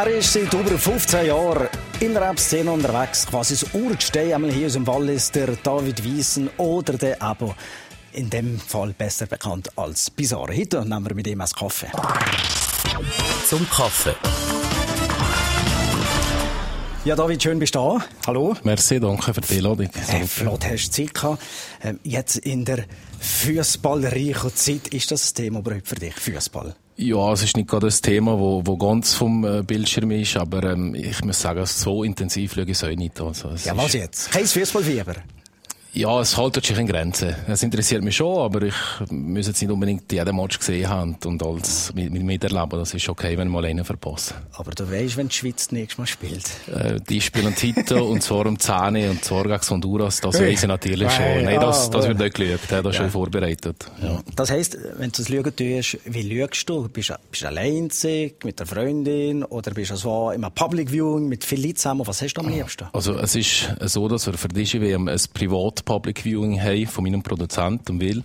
[0.00, 1.66] Er ist seit über 15 Jahren
[1.98, 3.26] in der Rap-Szene unterwegs.
[3.26, 7.52] Quasi das Urgestein einmal hier aus dem Wallis, der David Wiesen oder der Abo.
[8.12, 10.56] In dem Fall besser bekannt als Bizarre.
[10.56, 11.88] Heute nehmen wir mit ihm einen Kaffee.
[13.48, 14.14] Zum Kaffee.
[17.04, 18.04] Ja, David, schön bist du da.
[18.28, 18.54] Hallo.
[18.62, 19.88] Merci, danke für die Einladung.
[20.06, 21.42] Hey, flott hast du Zeit gehabt.
[21.82, 22.84] Ähm, jetzt in der
[23.18, 26.76] fußballreichen Zeit, ist das ein Thema überhaupt für dich, Fußball?
[27.00, 30.64] Ja, es ist nicht gerade das Thema, wo, wo ganz vom äh, Bildschirm ist, aber
[30.64, 33.20] ähm, ich muss sagen, so intensiv schaue ich es auch nicht.
[33.20, 34.32] Also, ja, was jetzt?
[34.32, 35.14] Kein Fußballfieber?
[35.94, 37.34] Ja, es haltet sich in Grenzen.
[37.46, 38.74] Es interessiert mich schon, aber ich
[39.10, 42.78] muss jetzt nicht unbedingt jeden Match gesehen haben und alles mit, mit miterleben.
[42.78, 44.34] Das ist okay, wenn ich mal einen verpasse.
[44.52, 46.50] Aber du weißt, wenn die Schweiz nächstes Mal spielt?
[46.72, 50.20] Äh, die spielen Tito und zwar um 10 und zwar gegen Honduras.
[50.20, 51.44] Das weiß ich natürlich schon.
[51.44, 52.60] Nein, das, das wird nicht geschaut.
[52.68, 52.92] Das ja.
[52.92, 53.90] schon vorbereitet.
[54.02, 54.20] Ja.
[54.36, 56.88] Das heisst, wenn du das Schauen tust, wie schaust du?
[56.88, 57.10] Bist
[57.42, 57.90] du allein
[58.44, 62.06] mit der Freundin oder bist du so im Public Viewing mit vielen Leuten zusammen?
[62.06, 62.88] Was hast du am liebsten?
[62.92, 67.04] Also es ist so, dass wir für die WM ein Privat Public Viewing haben von
[67.04, 68.22] meinem Produzenten Will.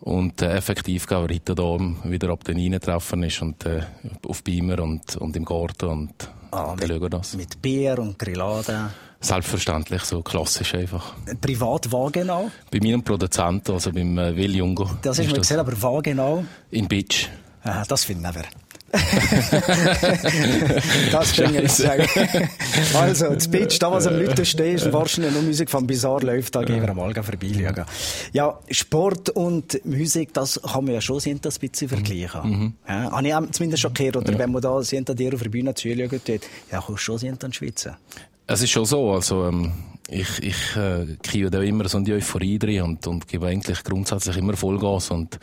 [0.00, 3.82] Und äh, effektiv gehen wir heute hier wieder ab den Reinen treffen ist und äh,
[4.26, 7.34] auf Beamer und, und im Garten und ah, dann schauen wir das.
[7.34, 8.90] Mit Bier und Grillade?
[9.20, 11.12] Selbstverständlich, so klassisch einfach.
[11.42, 12.50] Privat, wo genau?
[12.70, 14.88] Bei meinem Produzenten, also beim äh, Will Jungo.
[15.02, 16.44] Das ist, ist mir gesehen, aber wo genau?
[16.70, 17.28] In Beach.
[17.62, 18.46] Aha, das finde ich aber.
[21.12, 22.08] das kann ich nicht sagen.
[22.94, 26.56] also, das Pitch, da was am Leuten steht, und wahrscheinlich nur Musik von Bizarre läuft,
[26.56, 27.84] da gehen wir mal vorbeischauen.
[28.32, 32.40] Ja, Sport und Musik, das kann man ja schon sind, das ein bisschen vergleichen.
[32.42, 32.72] Mhm.
[32.88, 34.38] Ja, habe ich auch zumindest schon gehört, oder ja.
[34.38, 36.38] wenn man da hinter dir auf der Bühne zuschaut, ja,
[36.70, 37.98] kannst du schon sind an Schweizer.
[38.46, 39.72] Es ist schon so, also, ähm,
[40.10, 44.36] ich, ich, äh, kriege da immer so eine Euphorie drin und, und gebe eigentlich grundsätzlich
[44.36, 45.38] immer Vollgas und,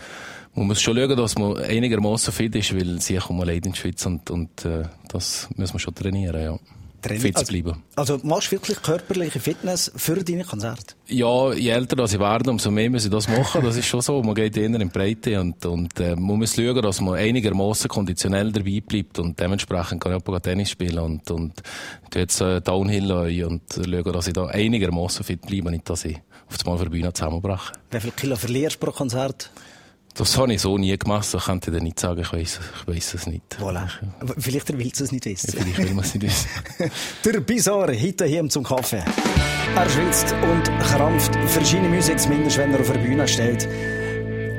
[0.58, 3.78] man muss schon schauen, dass man einigermaßen fit ist, weil sie kommen allein in die
[3.78, 6.58] Schweiz und, und äh, das muss man schon trainieren, ja.
[7.02, 7.22] Trainieren.
[7.22, 7.84] Fit zu also, bleiben.
[7.96, 10.96] Also, also machst du wirklich körperliche Fitness für deine Konzerte?
[11.08, 13.64] Ja, je älter ich werde, umso mehr muss ich das machen.
[13.64, 14.22] Das ist schon so.
[14.24, 17.88] Man geht eher in die Breite und, und äh, man muss schauen, dass man einigermaßen
[17.88, 21.54] konditionell dabei bleibt und dementsprechend kann ich auch Tennis spielen und, und
[22.14, 23.12] jetzt äh, Downhill
[23.46, 26.18] und schauen, dass ich da einigermaßen fit bleibe, nicht dass ich
[26.50, 27.74] auf einmal für die Bühne zusammenbreche.
[27.92, 29.52] Wie viel Kilo verlierst du pro Konzert?
[30.18, 32.88] Das habe ich so nie gemacht, so kann ich dir nicht sagen, ich weiß, ich
[32.88, 33.58] weiß es nicht.
[33.60, 33.88] Voilà.
[34.40, 35.54] Vielleicht willst du es nicht wissen.
[35.56, 36.92] Ja, vielleicht will man es nicht wissen.
[37.26, 39.04] Der Bizarre, heute hier zum Kaffee.
[39.76, 43.68] Er schwitzt und krampft verschiedene Musik, zumindest wenn er auf der Bühne steht.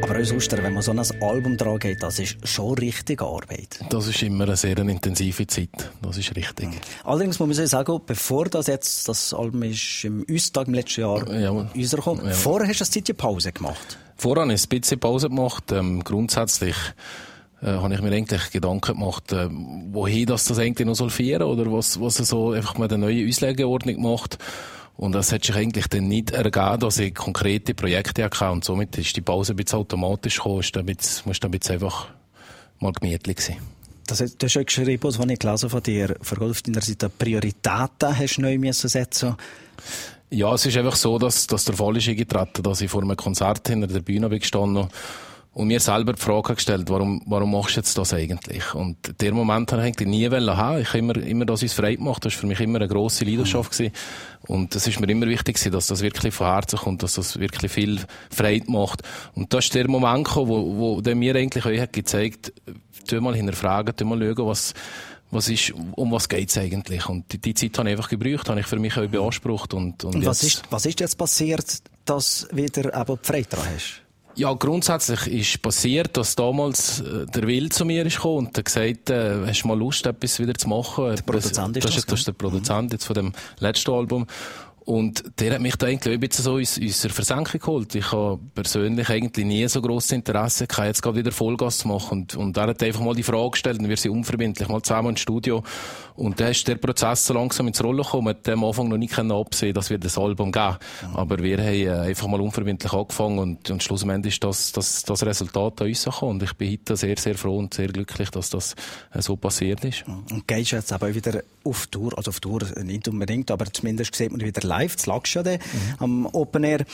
[0.09, 3.79] Aber auch sonst, wenn man so ein Album dran geht, das ist schon richtige Arbeit.
[3.91, 5.69] Das ist immer eine sehr intensive Zeit.
[6.01, 6.71] Das ist richtig.
[7.05, 11.31] Allerdings muss man sagen, bevor das jetzt, das Album ist im Üstag im letzten Jahr
[11.31, 12.33] ja, rausgekommen, ja.
[12.33, 13.99] vorher hast du eine Zeit Pause gemacht.
[14.17, 15.73] Vorher habe ich ein bisschen Pause gemacht.
[15.73, 16.77] Ähm, grundsätzlich
[17.61, 21.43] äh, habe ich mir eigentlich Gedanken gemacht, äh, wohin das, das eigentlich noch soll führen
[21.43, 24.39] oder was, was er so einfach mal eine neue Auslegeordnung macht.
[24.99, 28.51] Und das hat sich eigentlich dann nicht ergeben, dass ich konkrete Projekte hatte.
[28.51, 32.09] Und somit ist die Pause ein bisschen automatisch gekommen, ist bisschen, musst bisschen einfach
[32.81, 33.59] mal gemütlich sein.
[34.09, 38.19] Das, du hast ja geschrieben, was ich gelesen von dir, vergolft in der Seite Prioritäten
[38.19, 39.37] hast du neu müssen setzen.
[40.31, 43.17] Ja, es ist einfach so, dass, dass der Fall ist eingetreten, dass ich vor einem
[43.17, 44.89] Konzert hinter der Bühne bin gestanden
[45.55, 48.75] und mir selber die Frage gestellt, warum, warum machst du jetzt das eigentlich?
[48.75, 50.81] Und der Moment habe ich eigentlich nie haben.
[50.81, 52.25] Ich habe immer, immer das uns frei gemacht.
[52.25, 53.93] Das war für mich immer eine grosse Leidenschaft gewesen.
[54.47, 57.41] Und es ist mir immer wichtig gewesen, dass das wirklich von Herzen kommt, dass das
[57.41, 58.01] wirklich viel
[58.31, 59.03] Freude macht.
[59.35, 62.53] Und das ist der Moment gekommen, wo, wo der mir eigentlich euch hat gezeigt,
[63.07, 64.75] tu mal hinterfragen, tu mal schauen, was,
[65.31, 67.09] was ist, um was geht's eigentlich?
[67.09, 69.75] Und die, die Zeit habe ich einfach gebraucht, habe ich für mich auch beansprucht.
[69.75, 73.67] Und, und, und was, ist, was ist jetzt passiert, dass wieder eben die Freude dran
[73.75, 74.03] hast?
[74.39, 78.67] Ja, grundsätzlich ist passiert, dass damals äh, der Will zu mir ist gekommen und hat
[78.67, 81.07] gesagt, äh, hast du mal Lust, etwas wieder zu machen?
[81.17, 84.29] Der Produzent ist das, das, das ist der Produzent jetzt von dem letzten Album.
[84.89, 87.95] Und der hat mich da eigentlich ein bisschen so aus unserer Versenkung geholt.
[87.95, 92.21] Ich habe persönlich eigentlich nie so grosses Interesse gehabt, jetzt gerade wieder Vollgas zu machen.
[92.21, 95.11] Und, und er hat einfach mal die Frage gestellt, und wir sind unverbindlich mal zusammen
[95.11, 95.63] ins Studio.
[96.15, 98.35] Und dann ist der Prozess so langsam ins Rollen gekommen.
[98.47, 100.79] Man am Anfang noch nicht absehen dass wir das Album geben.
[101.03, 101.17] Mhm.
[101.17, 105.23] Aber wir haben äh, einfach mal unverbindlich angefangen und, und schlussendlich ist das, das, das
[105.23, 106.31] Resultat an uns gekommen.
[106.33, 108.75] Und ich bin heute sehr, sehr froh und sehr glücklich, dass das
[109.13, 110.07] äh, so passiert ist.
[110.09, 114.33] Und gehst jetzt aber wieder auf Tour, also auf Tour nicht unbedingt, aber zumindest sieht
[114.33, 115.59] man wieder live live, das lagst ja mhm.
[115.99, 116.85] am Open Air.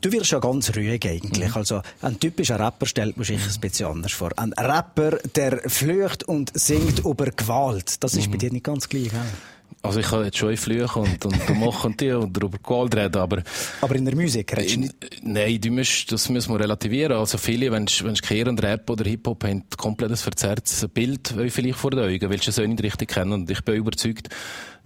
[0.00, 1.50] Du wirst ja ganz ruhig eigentlich.
[1.50, 1.56] Mhm.
[1.56, 4.30] Also, ein typischer Rapper stellt man sich ein bisschen anders vor.
[4.36, 8.02] Ein Rapper, der flücht und singt über Gewalt.
[8.02, 8.32] Das ist mhm.
[8.32, 9.20] bei dir nicht ganz gleich, gell?
[9.80, 13.16] Also ich kann jetzt schon fluchen und, und, und machen und, und darüber Gewalt reden,
[13.16, 13.42] aber...
[13.80, 14.94] Aber in der Musik redest du nicht?
[15.22, 17.16] Nein, du musst, das müssen wir relativieren.
[17.16, 20.88] Also viele, wenn du, wenn du Kehr und Rap oder Hip-Hop haben, komplett ein verzerrtes
[20.88, 23.32] Bild vielleicht vor den Augen, weil sie es auch nicht richtig kennen.
[23.32, 24.30] Und ich bin überzeugt,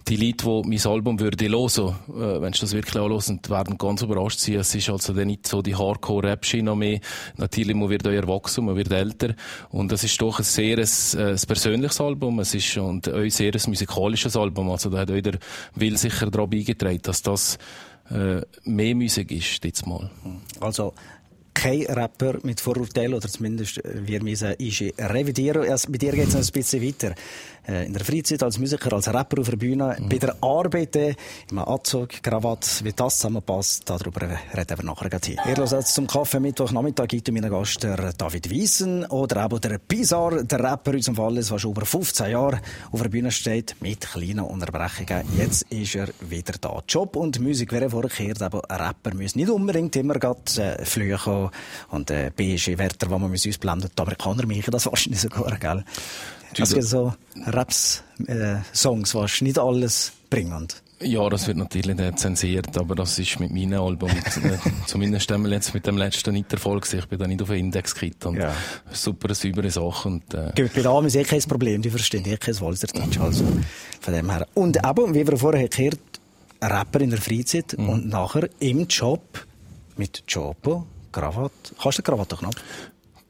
[0.07, 4.01] die Leute, die mein Album würde hören, äh, wenn sie das wirklich anhören, werden ganz
[4.01, 4.55] überrascht sein.
[4.55, 6.99] Es ist also dann nicht so die Hardcore-Rap-Schiene mehr.
[7.37, 9.35] Natürlich, man wird auch erwachsen, man wird älter.
[9.69, 12.39] Und es ist doch ein sehr ein, ein persönliches Album.
[12.39, 14.69] Es ist und auch ein sehr ein musikalisches Album.
[14.71, 15.39] Also da hat auch der
[15.75, 17.57] Will sicher daran beigetragen, dass das
[18.09, 20.09] äh, mehr Musik ist, jetzt mal.
[20.59, 20.93] Also,
[21.53, 24.55] kein Rapper mit Vorurteilen, oder zumindest wir müssen
[24.99, 25.69] revidieren.
[25.69, 27.15] Also, bei dir geht es noch ein bisschen weiter.
[27.67, 30.09] Äh, in der Freizeit als Musiker, als Rapper auf der Bühne, mhm.
[30.09, 31.15] bei der Arbeit, äh,
[31.49, 35.37] im Anzug, Krawatte, wie das zusammenpasst, darüber reden wir nachher gleich.
[35.47, 39.79] Ihr hört jetzt zum Kaffee Mittwochnachmittag gibt meinen Gast der David Wiesen oder auch der
[39.79, 42.59] Bizarre, der Rapper in unserem Fall, der schon über 15 Jahre
[42.91, 45.25] auf der Bühne steht, mit kleinen Unterbrechungen.
[45.37, 46.81] Jetzt ist er wieder da.
[46.87, 51.49] Job und Musik wäre vorgekehrt, aber ein Rapper muss nicht unbedingt immer gerade äh, fliegen
[51.89, 53.93] und äh, beige Wörter, die man uns blendet.
[53.97, 55.83] Die Amerikaner machen das wahrscheinlich sogar, gell?
[56.59, 57.13] Also so
[57.45, 60.81] Raps-Songs, äh, was nicht alles bringend.
[61.01, 65.51] Ja, das wird natürlich nicht zensiert, aber das ist mit meinem Album, äh, zumindest einmal
[65.51, 68.37] jetzt mit dem letzten nicht Erfolg Ich bin da nicht auf den Index gekriegt und
[68.37, 68.53] ja.
[68.91, 70.07] super saubere Sache.
[70.07, 70.51] Und, äh.
[70.55, 73.43] Bei Damen ist eh kein Problem, die verstehen eh kein Walzerdeutsch, also
[73.99, 74.47] von dem her.
[74.53, 75.99] Und eben, wie wir vorher gehört,
[76.61, 77.89] Rapper in der Freizeit mhm.
[77.89, 79.45] und nachher im Job
[79.97, 81.75] mit Jopo, Krawatte.
[81.81, 82.55] Kannst du den Krawattenknopf?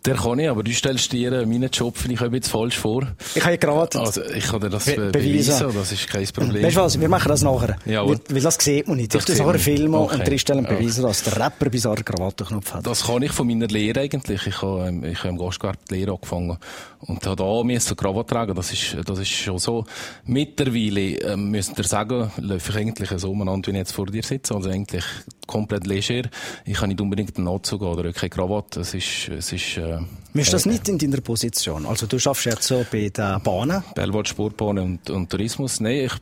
[0.06, 3.08] Der kann ich, aber du stellst dir meinen Job vielleicht ein bisschen falsch vor.
[3.36, 4.00] Ich habe ja gerade...
[4.00, 6.62] Also, ich kann dir das be beweisen, das ist kein Problem.
[6.62, 7.78] Weißt du was, wir machen das nachher.
[7.86, 9.16] Ja, weil, weil das sieht man nicht.
[9.16, 10.16] Ich tue nachher filmen okay.
[10.16, 12.86] und drinstellen beweisen, dass der Rapper bizarre Krawattenknopf hat.
[12.86, 14.46] Das kann ich von meiner Lehre eigentlich.
[14.46, 16.58] Ich habe, ähm, ich habe im Gastgarten die Lehre angefangen
[17.00, 18.56] und habe da so Krawatte tragen.
[18.56, 19.86] Das ist, das ist schon so.
[20.26, 24.24] Mittlerweile, ähm, müsst ihr sagen, läuft ich eigentlich so umeinander, wie ich jetzt vor dir
[24.24, 24.54] sitze.
[24.54, 25.06] Also eigentlich
[25.48, 26.30] komplett leger.
[26.66, 28.82] Ich habe nicht unbedingt einen Anzug oder keine Krawatte.
[28.82, 30.00] Es ist, es ist, äh,
[30.42, 31.86] ist das nicht in deiner Position?
[31.86, 33.84] Also du schaffst jetzt so bei den Bahnen?
[33.94, 35.80] Bellwald Sportbahnen und, und Tourismus.
[35.80, 36.14] Nein, ich,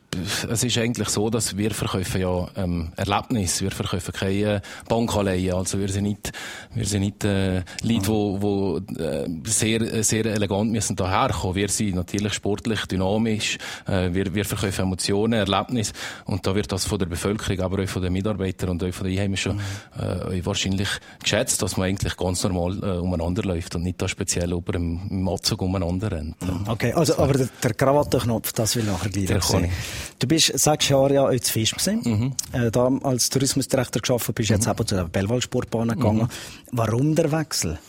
[0.49, 3.61] es ist eigentlich so, dass wir verkaufen ja ähm, Erlebnis.
[3.61, 5.53] Wir verkaufen keine Bankanleihen.
[5.53, 6.31] Also wir sind nicht,
[6.73, 11.55] wir sind nicht äh, Leute, wo, wo äh, sehr, sehr elegant müssen daherkommen.
[11.55, 13.57] Wir sind natürlich sportlich, dynamisch.
[13.87, 15.93] Äh, wir, wir verkaufen Emotionen, Erlebnis.
[16.25, 19.07] Und da wird das von der Bevölkerung, aber auch von den Mitarbeitern und auch von
[19.07, 20.33] den Einheimischen mhm.
[20.33, 20.89] äh, wahrscheinlich
[21.21, 25.27] geschätzt, dass man eigentlich ganz normal äh, umeinander läuft und nicht da speziell über dem
[25.27, 26.41] Anzug umeinander rennt.
[26.41, 26.67] Mhm.
[26.67, 29.71] Okay, also, aber der, der Krawattenknopf, das will nachher gleich sein.
[30.19, 32.59] Du bist sechs Jahre ja in Fisch gewesen, mhm.
[32.59, 34.71] äh, da als Tourismusdirektor geschafft, bist jetzt mhm.
[34.71, 36.23] eben zu der Bellwald Sportbahn gegangen.
[36.23, 36.27] Mhm.
[36.71, 37.79] Warum der Wechsel?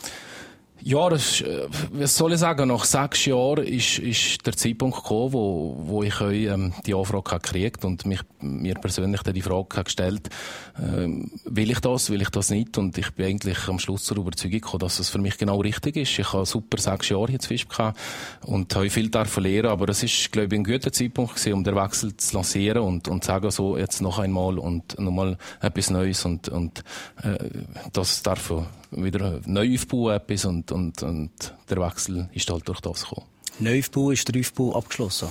[0.85, 2.69] Ja, das, äh, was soll ich sagen?
[2.69, 7.39] Nach sechs Jahren ist, ist der Zeitpunkt gekommen, wo, wo ich euch, ähm, die Anfrage
[7.39, 10.29] gekriegt und mich, mir persönlich die Frage gestellt,
[10.83, 12.79] ähm, will ich das, will ich das nicht?
[12.79, 15.97] Und ich bin eigentlich am Schluss zur Überzeugung gekommen, dass es für mich genau richtig
[15.97, 16.19] ist.
[16.19, 18.01] Ich habe super sechs Jahre jetzt Fisch gehabt
[18.45, 21.63] und habe viel davon lernen, aber es ist, glaube ich, ein guter Zeitpunkt gewesen, um
[21.63, 25.91] den Wechsel zu lancieren und, und zu sagen, so, jetzt noch einmal und nochmal etwas
[25.91, 26.83] Neues und, und,
[27.23, 27.39] äh,
[27.93, 28.53] das darf
[28.91, 33.27] wieder neu aufbauen etwas und, und, und der Wechsel ist halt durch das gekommen.
[33.59, 35.29] Neuaufbau ist der Aufbau abgeschlossen?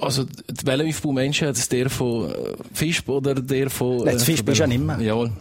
[0.00, 0.26] Also,
[0.64, 2.34] welcher Aufbau Menschen hat es der von äh,
[2.72, 3.98] Fisch oder der von...
[3.98, 4.98] Nein, das Fisch äh, bist du ja nicht mehr.
[5.00, 5.32] Jawohl.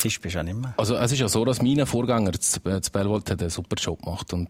[0.00, 0.72] Zisch bist ja nicht mehr.
[0.78, 2.58] Also es ist ja so, dass mein Vorgänger, das
[2.90, 4.48] Bellwald, einen super Job gemacht und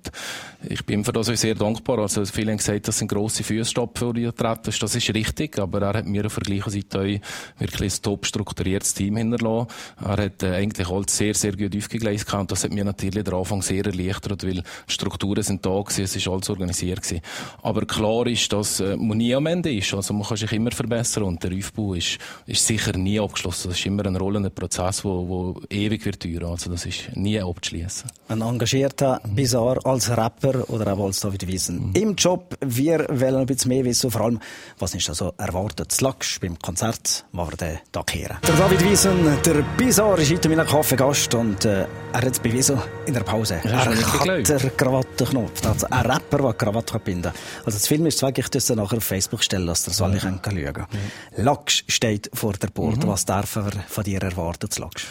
[0.69, 1.99] ich bin für das auch sehr dankbar.
[1.99, 5.83] Also viele haben gesagt, das sind grosse Fußstapfen, die er treten Das ist richtig, aber
[5.83, 7.21] er hat mir auf der gleichen Seite
[7.59, 9.67] wirklich ein top strukturiertes Team hinterlassen.
[10.01, 13.35] Er hat äh, eigentlich alles sehr, sehr gut aufgegleist und das hat mir natürlich den
[13.35, 17.23] Anfang sehr erleichtert, weil Strukturen sind da gewesen, es ist alles organisiert gewesen.
[17.63, 19.93] Aber klar ist, dass äh, man nie am Ende ist.
[19.95, 23.71] Also man kann sich immer verbessern und der Aufbau ist, ist sicher nie abgeschlossen.
[23.71, 25.40] Das ist immer ein rollender Prozess, wo, wo
[25.71, 26.53] ewig wird dauern.
[26.53, 28.11] Also das ist nie abzuschließen.
[28.29, 31.89] Ein engagierter Bizarre als Rapper oder auch als David Wiesen.
[31.89, 31.95] Mhm.
[31.95, 34.41] Im Job, wir wollen ein bisschen mehr wissen, vor allem,
[34.79, 35.93] was ist also erwartet?
[35.93, 38.37] Slacks beim Konzert, was wir den Tag kehren.
[38.47, 42.79] Der David Wiesen, der Bizarre, ist heute mein Kaffeegast und äh, er hat es bewiesen
[43.07, 43.61] in der Pause.
[43.63, 45.65] Er hat den Krawattenknopf.
[45.67, 47.33] Also ein Rapper, der Krawatte binden kann.
[47.65, 50.19] Also das Film ist zwar, ich das nachher auf Facebook stellen, dass ihr es alle
[50.19, 50.77] schauen könnt.
[50.77, 51.45] Mhm.
[51.45, 53.05] Lachs steht vor der Port.
[53.05, 53.09] Mhm.
[53.09, 55.07] Was darf er von dir erwarten, Lachs?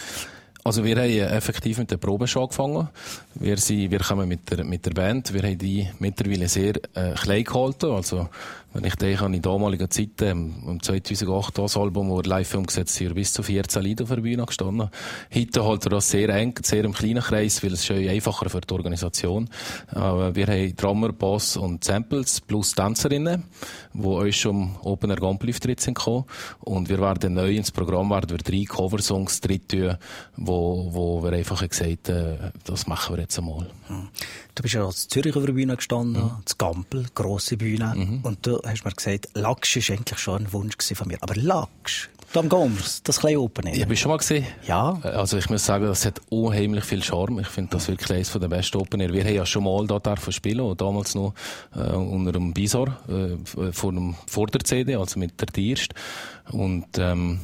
[0.63, 2.89] Also wir haben effektiv mit der Probe schon angefangen.
[3.35, 5.33] Wir, sind, wir kommen mit der, mit der Band.
[5.33, 7.91] Wir haben die mittlerweile sehr äh, klein gehalten.
[7.91, 8.29] Also
[8.73, 13.15] wenn ich denke an die damaligen Zeiten, im 2008 das Album, wo live umgesetzt sind,
[13.15, 14.89] bis zu 14 Lieder auf der Bühne gestanden.
[15.33, 18.73] Heute halt das sehr eng, sehr im kleinen Kreis, weil es ist einfacher für die
[18.73, 19.49] Organisation.
[19.91, 23.43] Wir haben Drummer, Bass und Samples plus Tänzerinnen,
[23.93, 26.25] die uns schon Open Air Gampel-Auftritt sind gekommen.
[26.59, 29.97] Und wir werden neu ins Programm werden wir drei Coversongs drin tun,
[30.35, 33.67] wo, wo wir einfach gesagt haben, das machen wir jetzt einmal.
[34.55, 36.31] Du bist ja als Zürich auf der Bühne gestanden, mhm.
[36.43, 37.93] das Gampel, grosse Bühne.
[37.95, 38.19] Mhm.
[38.23, 41.17] Und du hast mir gesagt, Lachs war eigentlich schon ein Wunsch von mir.
[41.21, 43.75] Aber Lachs, da am Gommers, das kleine Open Air.
[43.75, 44.45] Ich habe schon mal gesehen.
[44.67, 44.99] Ja.
[45.01, 47.39] Also ich muss sagen, das hat unheimlich viel Charme.
[47.39, 49.11] Ich finde das wirklich eines der besten Open Air.
[49.11, 51.33] Wir haben ja schon mal da dürfen spielen, damals noch
[51.75, 53.93] äh, unter einem Bisor, äh, vor,
[54.27, 55.93] vor der CD, also mit der Tierst.
[56.51, 57.39] Und ähm,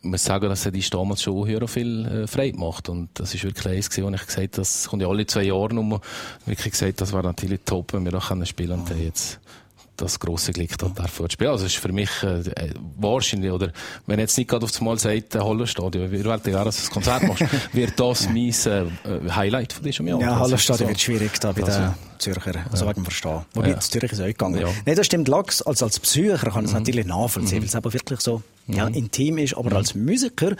[0.00, 3.34] ich muss sagen, dass er die damals schon höher viel äh, frei gemacht und das
[3.34, 6.00] ist wirklich eins gewesen, wo ich gesagt das kommt ja alle zwei Jahre nur,
[6.46, 9.40] wirklich gesagt, das war natürlich top, wenn wir da können spielen und jetzt
[9.98, 11.50] das grosse Glück dort zu spielen.
[11.50, 13.72] Also es ist für mich äh, äh, wahrscheinlich, oder
[14.06, 17.22] wenn jetzt nicht gerade auf das Mal sagt, äh, wollen gerne, dass du ein Konzert
[17.24, 20.20] machst, wird das mein äh, Highlight von diesem Jahr.
[20.20, 20.88] Ja, Hallenstadion so.
[20.88, 22.90] wird schwierig da bei also, den Zürcher, also ja.
[22.90, 23.44] wegen Verstehen.
[23.54, 23.80] Wobei, ja.
[23.80, 24.60] Zürich ist auch gegangen.
[24.60, 24.68] Ja.
[24.86, 26.78] Nein, das stimmt, Lachs, als, als Psycher kann es mhm.
[26.78, 27.62] natürlich nachvollziehen, mhm.
[27.62, 28.94] weil es aber wirklich so ja, mhm.
[28.94, 29.76] intim ist, aber mhm.
[29.76, 30.52] als Musiker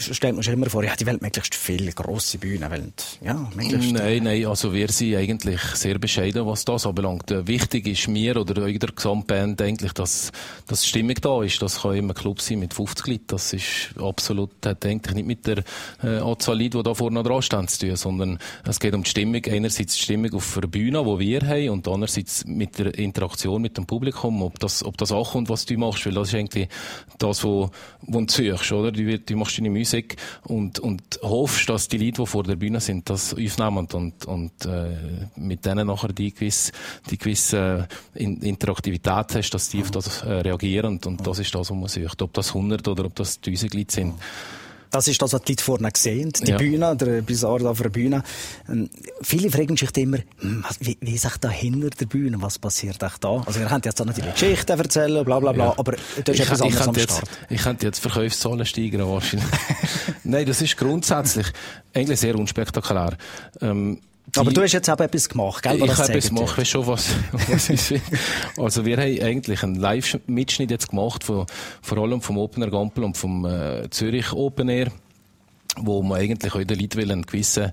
[0.00, 2.70] stellt man sich immer vor, ja, die Welt möglichst viele grosse Bühnen.
[2.70, 2.92] Wollen,
[3.22, 3.92] ja, möglichst.
[3.92, 7.30] Nein, nein, also wir sind eigentlich sehr bescheiden, was das anbelangt.
[7.46, 10.32] Wichtig ist mir oder in der Gesamtband eigentlich, dass,
[10.66, 11.60] dass Stimmung da ist.
[11.60, 13.24] Das kann immer ein Club sein mit 50 Leuten.
[13.28, 15.58] Das ist absolut, hat eigentlich nicht mit der
[16.02, 19.10] äh, Anzahl Leute, die da vorne dran stehen, zu tun, sondern es geht um die
[19.10, 19.44] Stimmung.
[19.44, 23.76] Einerseits die Stimmung auf der Bühne, die wir haben, und andererseits mit der Interaktion mit
[23.76, 26.68] dem Publikum, ob das, ob das ankommt, was du machst, weil das ist eigentlich
[27.18, 27.70] das, wo,
[28.02, 28.92] wo du suchst, oder?
[28.92, 32.56] Du, du machst deine Musik Musik und, und hoffst, dass die Leute, die vor der
[32.56, 36.70] Bühne sind, das aufnehmen und, und äh, mit denen nachher die gewisse,
[37.10, 41.70] die gewisse äh, Interaktivität hast, dass die auf das äh, reagieren und das ist das,
[41.70, 42.22] was man sucht.
[42.22, 44.14] Ob das 100 oder ob das 1000 Leute sind.
[44.90, 46.56] Das ist das, was die Leute vorne sehen, die ja.
[46.56, 48.22] Bühne, der Bizarre auf der Bühne.
[48.68, 48.90] Ähm,
[49.22, 53.22] viele fragen sich immer, hm, wie, wie ist da hinter der Bühne, was passiert echt
[53.22, 53.42] da?
[53.46, 55.74] Also ihr könnt jetzt natürlich Geschichten erzählen, bla bla bla, ja.
[55.76, 55.92] aber
[56.24, 57.30] das ist etwas anderes am Start.
[57.48, 59.48] ich könnte jetzt Verkaufszahlen steigern wahrscheinlich.
[60.24, 61.46] Nein, das ist grundsätzlich
[61.94, 63.16] eigentlich sehr unspektakulär.
[63.60, 64.00] Ähm,
[64.36, 65.76] aber du hast jetzt auch etwas gemacht, gell?
[65.76, 67.08] Ich habe etwas gemacht, weißt schon, was,
[67.48, 67.94] was ist.
[68.56, 71.46] Also wir haben eigentlich einen Live-Mitschnitt jetzt gemacht, von,
[71.82, 74.90] vor allem vom Open Air Gampel und vom äh, Zürich Open Air
[75.82, 77.72] wo man eigentlich auch den Leuten einen gewissen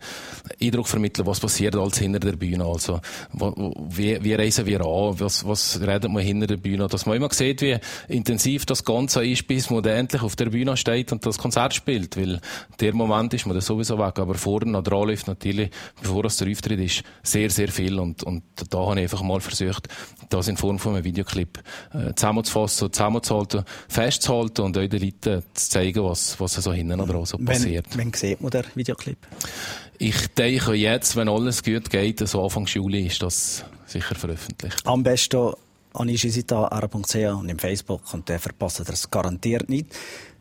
[0.62, 2.66] Eindruck vermitteln, was passiert als hinter der Bühne.
[2.66, 3.00] Also,
[3.34, 5.20] wie, wie reisen wir an?
[5.20, 6.88] Was, was redet man hinter der Bühne?
[6.88, 10.78] Dass man immer sieht, wie intensiv das Ganze ist, bis man endlich auf der Bühne
[10.78, 12.18] steht und das Konzert spielt.
[12.18, 12.40] Weil
[12.80, 14.20] der Moment ist man dann sowieso weg.
[14.20, 15.70] Aber vorher noch dran läuft natürlich,
[16.02, 18.00] bevor es der Auftritt ist, sehr, sehr viel.
[18.00, 19.88] Und, und da habe ich einfach mal versucht,
[20.30, 21.60] das in Form von einem Videoclip
[21.94, 27.26] äh, zusammenzufassen, zusammenzuhalten, festzuhalten und euch den Leuten zu zeigen, was, was so hinten dran
[27.26, 27.86] so passiert.
[27.98, 29.18] Wann sieht man den Videoclip?
[29.98, 34.86] Ich denke jetzt, wenn alles gut geht, so Anfang Juli ist das sicher veröffentlicht.
[34.86, 35.54] Am besten
[35.94, 39.88] an ischisita.ch und im Facebook und dann verpasst ihr es garantiert nicht.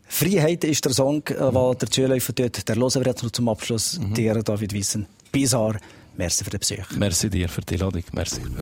[0.07, 1.77] Freiheit ist der Song, äh, mhm.
[1.77, 2.67] der Zuläufer tut.
[2.67, 3.99] Der hören wir jetzt noch zum Abschluss.
[3.99, 4.13] Mhm.
[4.13, 5.07] Dir, David Wissen.
[5.31, 5.79] Bizarre.
[6.15, 6.91] Merci für den Besuch.
[6.97, 8.03] Merci dir für die Ladung.
[8.13, 8.41] Merci.